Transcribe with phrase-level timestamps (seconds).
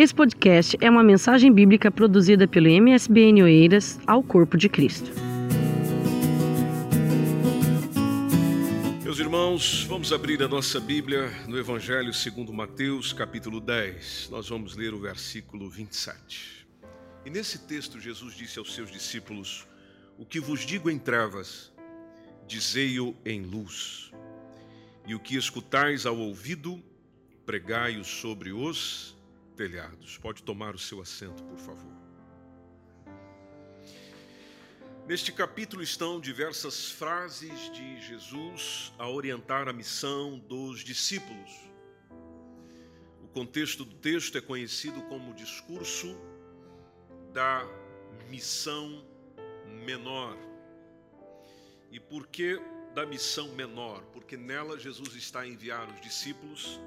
[0.00, 5.10] Esse podcast é uma mensagem bíblica produzida pelo MSBN Oeiras ao Corpo de Cristo.
[9.04, 14.30] Meus irmãos, vamos abrir a nossa Bíblia no Evangelho segundo Mateus, capítulo 10.
[14.30, 16.66] Nós vamos ler o versículo 27.
[17.26, 19.68] E nesse texto Jesus disse aos seus discípulos:
[20.16, 21.70] O que vos digo em trevas,
[22.48, 24.10] dizei-o em luz.
[25.06, 26.82] E o que escutais ao ouvido,
[27.44, 29.19] pregai-o sobre os
[29.60, 30.16] telhados.
[30.16, 31.92] Pode tomar o seu assento, por favor.
[35.06, 41.50] Neste capítulo estão diversas frases de Jesus a orientar a missão dos discípulos.
[43.22, 46.16] O contexto do texto é conhecido como discurso
[47.34, 47.62] da
[48.30, 49.04] missão
[49.84, 50.38] menor.
[51.90, 52.58] E por que
[52.94, 54.00] da missão menor?
[54.14, 56.80] Porque nela Jesus está a enviar os discípulos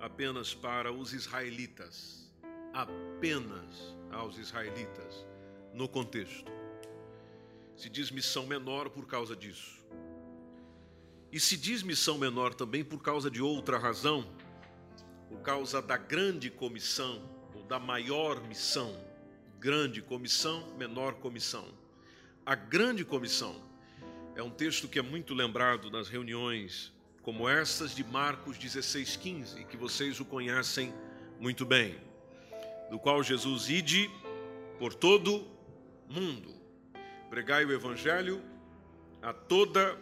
[0.00, 2.30] apenas para os israelitas,
[2.72, 5.26] apenas aos israelitas,
[5.72, 6.50] no contexto.
[7.76, 9.78] Se diz missão menor por causa disso.
[11.30, 14.26] E se diz missão menor também por causa de outra razão,
[15.28, 17.22] por causa da grande comissão,
[17.54, 18.98] ou da maior missão.
[19.58, 21.66] Grande comissão, menor comissão.
[22.46, 23.60] A grande comissão
[24.34, 26.92] é um texto que é muito lembrado nas reuniões
[27.28, 30.94] como essas de Marcos 16:15, que vocês o conhecem
[31.38, 31.94] muito bem,
[32.90, 34.10] do qual Jesus ide
[34.78, 35.46] por todo
[36.08, 36.54] mundo,
[37.28, 38.42] pregai o evangelho
[39.20, 39.94] a toda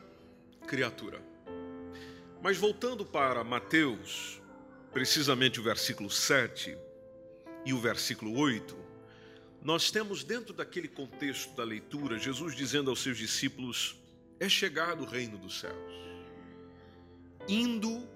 [0.68, 1.20] criatura.
[2.40, 4.40] Mas voltando para Mateus,
[4.92, 6.78] precisamente o versículo 7
[7.64, 8.76] e o versículo 8,
[9.60, 13.96] nós temos dentro daquele contexto da leitura Jesus dizendo aos seus discípulos:
[14.38, 16.06] É chegado o reino dos céus
[17.48, 18.08] indo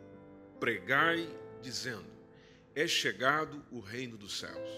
[0.59, 1.29] pregai,
[1.63, 2.07] dizendo:
[2.75, 4.69] É chegado o reino dos céus.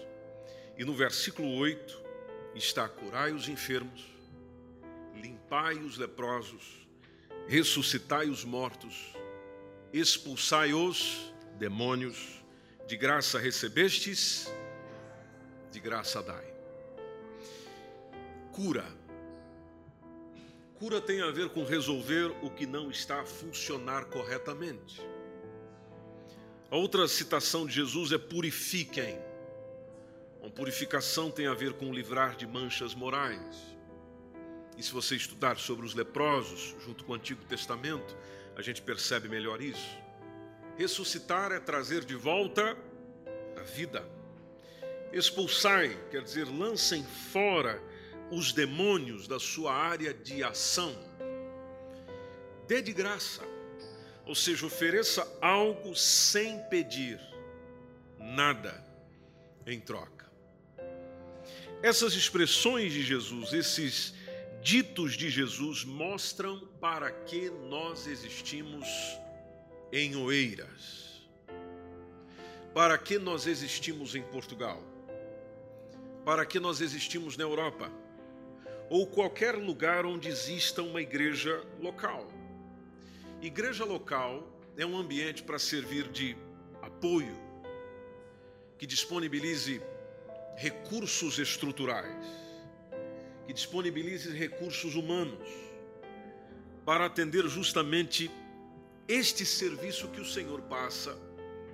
[0.77, 2.01] E no versículo 8
[2.55, 4.05] está: curai os enfermos,
[5.15, 6.87] limpai os leprosos,
[7.47, 9.13] ressuscitai os mortos,
[9.91, 12.43] expulsai os demônios,
[12.87, 14.51] de graça recebestes,
[15.71, 16.53] de graça dai.
[18.51, 18.85] Cura
[20.75, 25.01] Cura tem a ver com resolver o que não está a funcionar corretamente.
[26.69, 29.19] A outra citação de Jesus é purifiquem.
[30.41, 33.73] Uma purificação tem a ver com livrar de manchas morais.
[34.75, 38.17] E se você estudar sobre os leprosos, junto com o Antigo Testamento,
[38.55, 39.97] a gente percebe melhor isso.
[40.75, 42.75] Ressuscitar é trazer de volta
[43.55, 44.03] a vida.
[45.11, 47.79] Expulsai, quer dizer, lancem fora
[48.33, 50.95] os demônios da sua área de ação.
[52.67, 53.43] Dê de graça,
[54.25, 57.19] ou seja, ofereça algo sem pedir
[58.17, 58.83] nada
[59.67, 60.31] em troca.
[61.81, 64.13] Essas expressões de Jesus, esses
[64.61, 68.87] ditos de Jesus mostram para que nós existimos
[69.91, 71.21] em Oeiras.
[72.73, 74.81] Para que nós existimos em Portugal?
[76.25, 77.91] Para que nós existimos na Europa?
[78.93, 82.27] Ou qualquer lugar onde exista uma igreja local.
[83.41, 86.37] Igreja local é um ambiente para servir de
[86.79, 87.35] apoio,
[88.77, 89.81] que disponibilize
[90.55, 92.23] recursos estruturais,
[93.47, 95.49] que disponibilize recursos humanos
[96.85, 98.29] para atender justamente
[99.07, 101.17] este serviço que o Senhor passa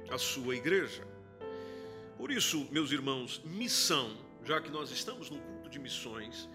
[0.09, 1.06] à sua igreja.
[2.18, 4.16] Por isso, meus irmãos, missão,
[4.46, 6.47] já que nós estamos num culto de missões,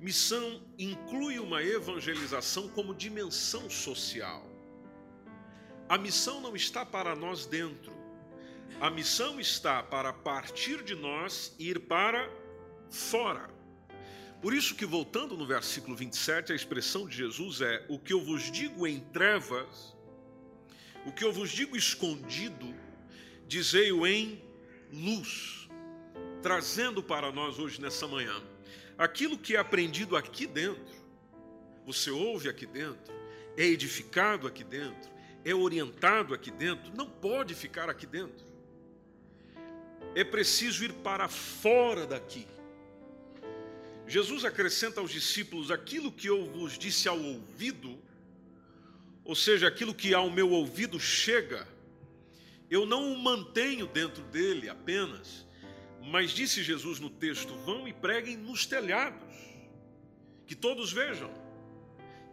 [0.00, 4.48] Missão inclui uma evangelização como dimensão social.
[5.88, 7.92] A missão não está para nós dentro.
[8.80, 12.30] A missão está para partir de nós e ir para
[12.88, 13.50] fora.
[14.40, 18.20] Por isso que voltando no versículo 27, a expressão de Jesus é: "O que eu
[18.20, 19.96] vos digo em trevas,
[21.04, 22.72] o que eu vos digo escondido,
[23.48, 24.40] dizei-o em
[24.92, 25.68] luz",
[26.40, 28.40] trazendo para nós hoje nessa manhã
[28.98, 30.98] aquilo que é aprendido aqui dentro,
[31.86, 33.14] você ouve aqui dentro,
[33.56, 35.10] é edificado aqui dentro,
[35.44, 38.46] é orientado aqui dentro, não pode ficar aqui dentro.
[40.14, 42.46] É preciso ir para fora daqui.
[44.06, 47.98] Jesus acrescenta aos discípulos aquilo que eu vos disse ao ouvido,
[49.24, 51.68] ou seja, aquilo que ao meu ouvido chega,
[52.70, 55.46] eu não o mantenho dentro dele apenas,
[56.02, 59.34] mas disse Jesus no texto: vão e preguem nos telhados,
[60.46, 61.30] que todos vejam,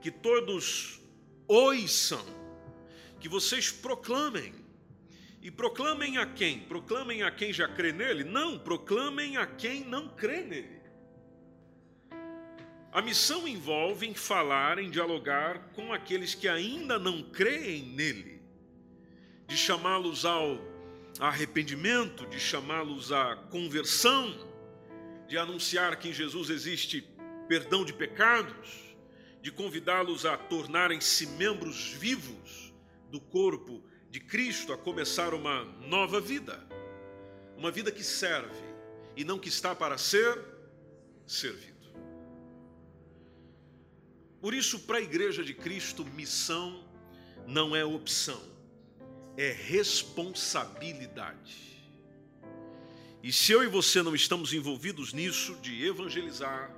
[0.01, 1.01] que todos
[1.47, 2.25] ouçam,
[3.19, 4.53] que vocês proclamem.
[5.41, 6.61] E proclamem a quem?
[6.61, 8.23] Proclamem a quem já crê nele?
[8.23, 10.81] Não, proclamem a quem não crê nele.
[12.91, 18.41] A missão envolve em falar, em dialogar com aqueles que ainda não creem nele,
[19.45, 20.57] de chamá-los ao
[21.19, 24.33] arrependimento, de chamá-los à conversão,
[25.27, 27.07] de anunciar que em Jesus existe
[27.47, 28.95] perdão de pecados,
[29.41, 32.73] de convidá-los a tornarem-se membros vivos
[33.09, 36.65] do corpo de Cristo, a começar uma nova vida,
[37.57, 38.63] uma vida que serve
[39.15, 40.37] e não que está para ser
[41.25, 41.75] servido.
[44.41, 46.83] Por isso, para a Igreja de Cristo, missão
[47.47, 48.41] não é opção,
[49.37, 51.65] é responsabilidade.
[53.21, 56.71] E se eu e você não estamos envolvidos nisso, de evangelizar,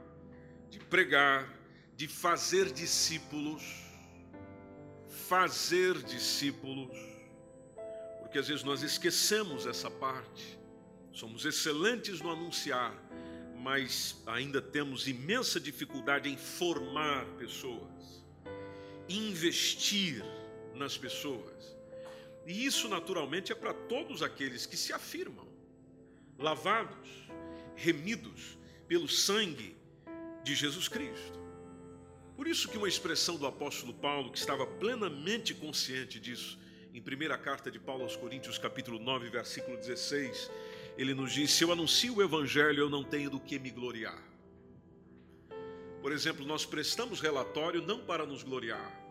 [0.69, 1.53] de pregar,
[1.95, 3.63] de fazer discípulos,
[5.27, 6.97] fazer discípulos,
[8.21, 10.57] porque às vezes nós esquecemos essa parte,
[11.11, 12.95] somos excelentes no anunciar,
[13.57, 18.23] mas ainda temos imensa dificuldade em formar pessoas,
[19.09, 20.23] investir
[20.73, 21.76] nas pessoas.
[22.47, 25.45] E isso naturalmente é para todos aqueles que se afirmam,
[26.39, 27.09] lavados,
[27.75, 28.57] remidos
[28.87, 29.75] pelo sangue
[30.45, 31.37] de Jesus Cristo.
[32.37, 36.57] Por isso que uma expressão do apóstolo Paulo, que estava plenamente consciente disso,
[36.93, 40.49] em primeira carta de Paulo aos Coríntios, capítulo 9, versículo 16,
[40.97, 44.23] ele nos diz: se eu anuncio o Evangelho, eu não tenho do que me gloriar.
[46.01, 49.06] Por exemplo, nós prestamos relatório não para nos gloriar,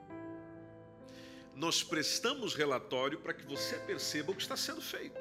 [1.57, 5.19] nós prestamos relatório para que você perceba o que está sendo feito,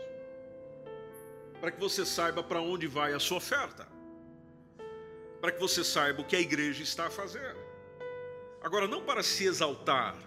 [1.61, 3.87] para que você saiba para onde vai a sua oferta,
[5.39, 7.55] para que você saiba o que a igreja está a fazer.
[8.61, 10.17] Agora, não para se exaltar,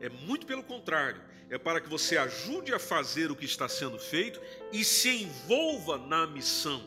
[0.00, 1.20] é muito pelo contrário,
[1.50, 4.40] é para que você ajude a fazer o que está sendo feito
[4.72, 6.84] e se envolva na missão.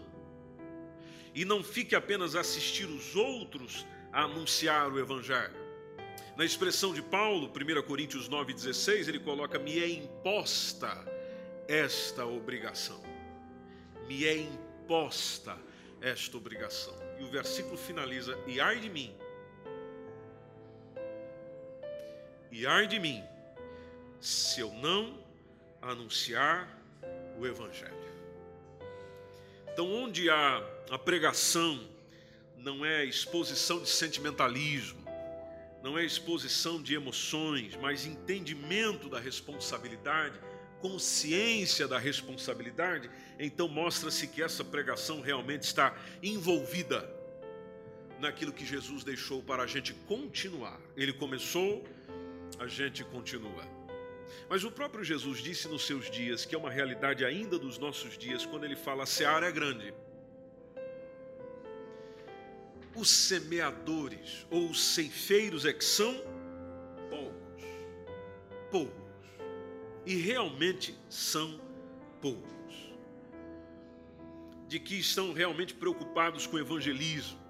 [1.36, 5.61] E não fique apenas assistir os outros a anunciar o Evangelho.
[6.42, 10.90] Na expressão de Paulo, 1 Coríntios 9,16, ele coloca: Me é imposta
[11.68, 13.00] esta obrigação.
[14.08, 15.56] Me é imposta
[16.02, 16.96] esta obrigação.
[17.20, 19.16] E o versículo finaliza: E ai de mim,
[22.52, 23.24] e ai de mim,
[24.20, 25.24] se eu não
[25.80, 26.76] anunciar
[27.38, 27.94] o Evangelho.
[29.72, 30.58] Então, onde há
[30.90, 31.88] a pregação,
[32.58, 35.01] não é exposição de sentimentalismo,
[35.84, 40.40] não é exposição de emoções, mas entendimento da responsabilidade,
[40.80, 47.10] consciência da responsabilidade, então mostra-se que essa pregação realmente está envolvida
[48.20, 50.80] naquilo que Jesus deixou para a gente continuar.
[50.96, 51.84] Ele começou,
[52.60, 53.68] a gente continua.
[54.50, 58.18] Mas o próprio Jesus disse nos seus dias, que é uma realidade ainda dos nossos
[58.18, 59.94] dias, quando ele fala: a seara é grande.
[62.96, 66.14] Os semeadores ou os ceifeiros é que são
[67.10, 67.64] poucos.
[68.70, 69.12] Poucos.
[70.06, 71.60] E realmente são
[72.22, 72.50] poucos.
[74.68, 77.42] De que estão realmente preocupados com o evangelismo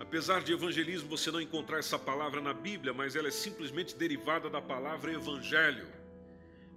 [0.00, 4.48] Apesar de evangelismo você não encontrar essa palavra na Bíblia, mas ela é simplesmente derivada
[4.48, 5.86] da palavra evangelho.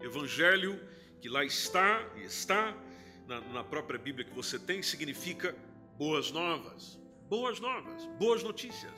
[0.02, 0.78] Evangelho,
[1.22, 2.76] que lá está e está
[3.26, 5.56] na, na própria Bíblia que você tem, significa
[5.98, 7.00] boas novas.
[7.34, 8.94] Boas novas, boas notícias.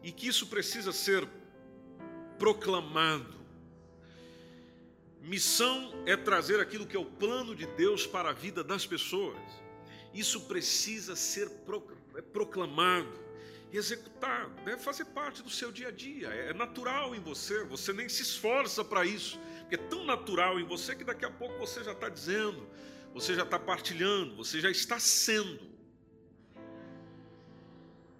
[0.00, 1.28] E que isso precisa ser
[2.38, 3.34] proclamado.
[5.20, 9.36] Missão é trazer aquilo que é o plano de Deus para a vida das pessoas.
[10.14, 11.50] Isso precisa ser
[12.32, 13.12] proclamado
[13.72, 18.08] executar, deve fazer parte do seu dia a dia, é natural em você, você nem
[18.08, 21.82] se esforça para isso, porque é tão natural em você que daqui a pouco você
[21.82, 22.68] já está dizendo,
[23.12, 25.77] você já está partilhando, você já está sendo.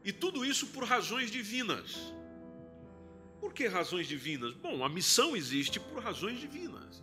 [0.05, 2.13] E tudo isso por razões divinas.
[3.41, 4.55] Por que razões divinas?
[4.55, 7.03] Bom, a missão existe por razões divinas.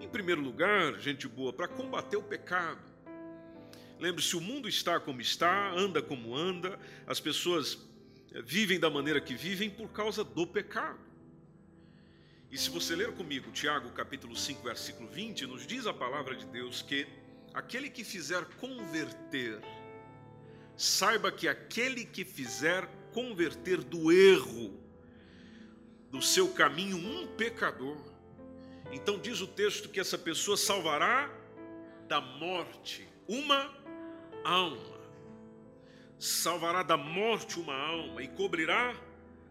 [0.00, 2.80] Em primeiro lugar, gente boa, para combater o pecado.
[3.98, 7.78] Lembre-se, o mundo está como está, anda como anda, as pessoas
[8.32, 10.98] eh, vivem da maneira que vivem por causa do pecado.
[12.50, 16.44] E se você ler comigo Tiago capítulo 5, versículo 20, nos diz a palavra de
[16.46, 17.06] Deus que
[17.54, 19.60] aquele que fizer converter,
[20.76, 24.78] saiba que aquele que fizer converter do erro,
[26.10, 27.96] do seu caminho, um pecador,
[28.92, 31.30] então diz o texto que essa pessoa salvará
[32.06, 33.72] da morte uma
[34.44, 35.00] alma.
[36.18, 38.94] Salvará da morte uma alma e cobrirá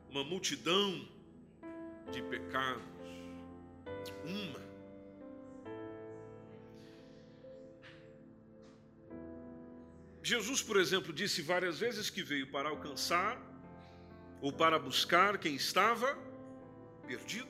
[0.09, 1.07] uma multidão
[2.11, 2.83] de pecados.
[4.23, 4.70] Uma.
[10.31, 13.37] Jesus, por exemplo, disse várias vezes que veio para alcançar
[14.39, 16.17] ou para buscar quem estava
[17.05, 17.49] perdido.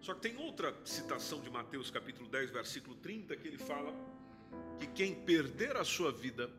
[0.00, 3.94] Só que tem outra citação de Mateus capítulo 10, versículo 30, que ele fala
[4.80, 6.50] que quem perder a sua vida,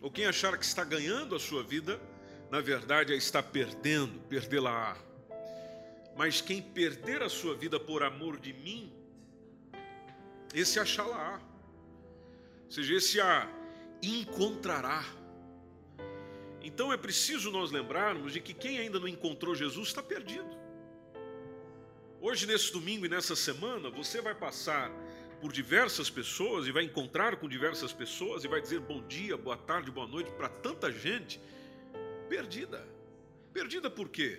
[0.00, 2.00] ou quem achar que está ganhando a sua vida,
[2.48, 4.96] na verdade a está perdendo, perdê-la-á.
[6.16, 8.92] Mas quem perder a sua vida por amor de mim,
[10.54, 11.40] esse achá-la-á.
[12.66, 13.58] Ou seja, esse a
[14.02, 15.04] encontrará.
[16.62, 20.58] Então é preciso nós lembrarmos de que quem ainda não encontrou Jesus está perdido.
[22.20, 24.90] Hoje, nesse domingo e nessa semana, você vai passar
[25.40, 29.56] por diversas pessoas e vai encontrar com diversas pessoas e vai dizer bom dia, boa
[29.56, 31.40] tarde, boa noite para tanta gente
[32.28, 32.86] perdida.
[33.54, 34.38] Perdida por quê?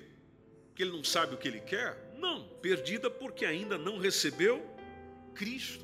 [0.68, 2.14] Porque ele não sabe o que ele quer?
[2.18, 4.64] Não, perdida porque ainda não recebeu
[5.34, 5.84] Cristo.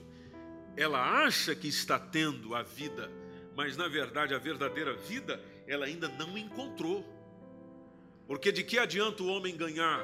[0.75, 3.11] Ela acha que está tendo a vida,
[3.57, 7.03] mas na verdade a verdadeira vida ela ainda não encontrou.
[8.27, 9.99] Porque de que adianta o homem ganhar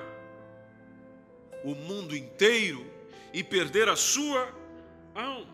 [1.64, 2.84] o mundo inteiro
[3.32, 4.52] e perder a sua
[5.14, 5.54] alma.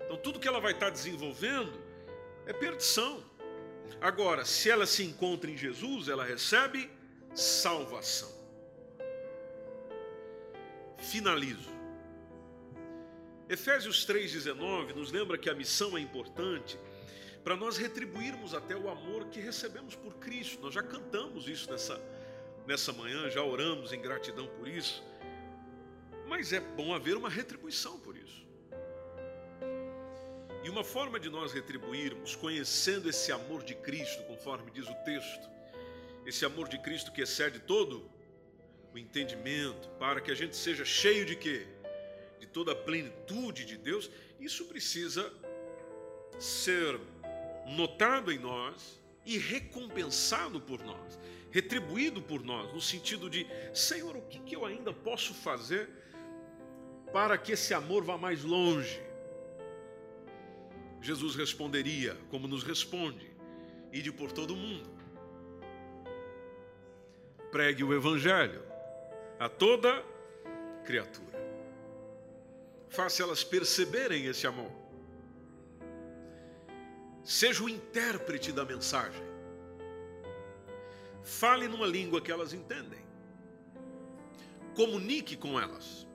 [0.00, 1.70] Então, tudo que ela vai estar desenvolvendo
[2.46, 3.22] é perdição.
[4.00, 6.90] Agora, se ela se encontra em Jesus, ela recebe
[7.34, 8.32] salvação.
[10.96, 11.77] Finalizo.
[13.48, 16.78] Efésios 3,19 nos lembra que a missão é importante
[17.42, 20.60] para nós retribuirmos até o amor que recebemos por Cristo.
[20.60, 21.98] Nós já cantamos isso nessa
[22.68, 25.02] nessa manhã, já oramos em gratidão por isso,
[26.26, 28.46] mas é bom haver uma retribuição por isso.
[30.62, 35.48] E uma forma de nós retribuirmos, conhecendo esse amor de Cristo, conforme diz o texto,
[36.26, 38.10] esse amor de Cristo que excede todo
[38.92, 41.66] o entendimento, para que a gente seja cheio de quê?
[42.58, 44.10] De toda a plenitude de Deus,
[44.40, 45.32] isso precisa
[46.40, 46.98] ser
[47.66, 51.18] notado em nós e recompensado por nós
[51.50, 55.88] retribuído por nós, no sentido de: Senhor, o que, eu ainda posso fazer
[57.12, 59.00] para que esse amor vá mais longe?
[61.00, 63.30] Jesus responderia, como nos responde:
[63.92, 64.90] Ide por todo mundo,
[67.50, 68.62] pregue o Evangelho
[69.38, 70.04] a toda
[70.84, 71.38] criatura,
[72.88, 74.70] faça elas perceberem esse amor,
[77.24, 79.28] seja o intérprete da mensagem
[81.28, 83.00] Fale numa língua que elas entendem.
[84.74, 86.06] Comunique com elas.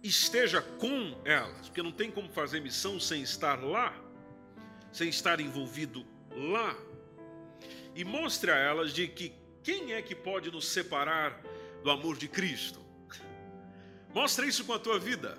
[0.00, 4.00] Esteja com elas, porque não tem como fazer missão sem estar lá,
[4.92, 6.76] sem estar envolvido lá.
[7.96, 11.42] E mostre a elas de que quem é que pode nos separar
[11.82, 12.80] do amor de Cristo.
[14.14, 15.38] Mostre isso com a tua vida.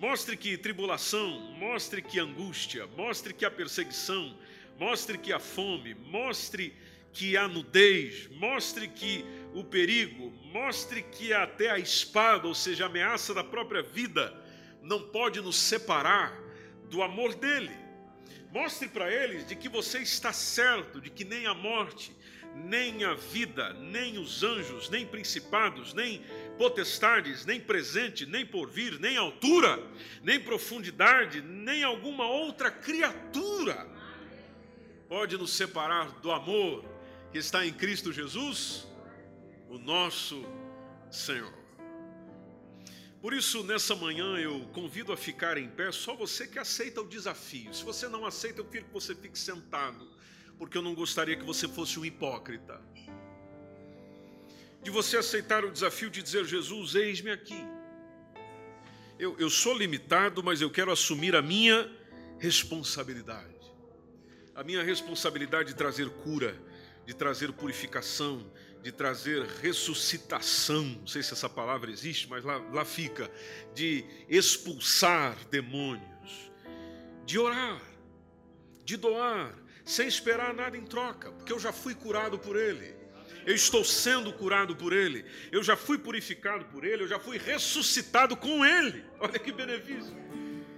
[0.00, 4.38] Mostre que tribulação, mostre que angústia, mostre que a perseguição,
[4.78, 6.72] mostre que a fome, mostre
[7.12, 12.86] que a nudez, mostre que o perigo, mostre que até a espada, ou seja, a
[12.86, 14.32] ameaça da própria vida,
[14.82, 16.32] não pode nos separar
[16.88, 17.76] do amor dele.
[18.52, 22.16] Mostre para eles de que você está certo, de que nem a morte,
[22.54, 26.22] nem a vida, nem os anjos, nem principados, nem
[26.56, 29.80] potestades, nem presente, nem porvir, nem altura,
[30.22, 33.86] nem profundidade, nem alguma outra criatura
[35.08, 36.84] pode nos separar do amor
[37.32, 38.86] que está em Cristo Jesus,
[39.68, 40.44] o nosso
[41.10, 41.52] Senhor.
[43.20, 47.08] Por isso, nessa manhã, eu convido a ficar em pé só você que aceita o
[47.08, 47.74] desafio.
[47.74, 50.08] Se você não aceita, eu quero que você fique sentado,
[50.58, 52.80] porque eu não gostaria que você fosse um hipócrita.
[54.82, 57.64] De você aceitar o desafio de dizer: Jesus, eis-me aqui.
[59.18, 61.90] Eu, eu sou limitado, mas eu quero assumir a minha
[62.38, 63.58] responsabilidade
[64.58, 66.60] a minha responsabilidade de trazer cura,
[67.06, 68.44] de trazer purificação,
[68.82, 73.30] de trazer ressuscitação, não sei se essa palavra existe, mas lá, lá fica,
[73.72, 76.50] de expulsar demônios,
[77.24, 77.80] de orar,
[78.84, 79.54] de doar,
[79.88, 82.94] sem esperar nada em troca, porque eu já fui curado por Ele,
[83.46, 87.38] eu estou sendo curado por Ele, eu já fui purificado por Ele, eu já fui
[87.38, 90.14] ressuscitado com Ele, olha que benefício.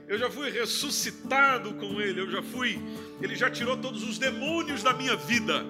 [0.06, 2.80] Eu já fui ressuscitado com Ele, eu já fui,
[3.20, 5.64] Ele já tirou todos os demônios da minha vida.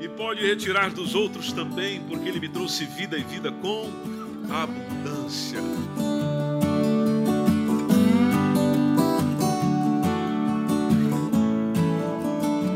[0.00, 3.88] E pode retirar dos outros também, porque Ele me trouxe vida e vida com
[4.52, 5.60] abundância.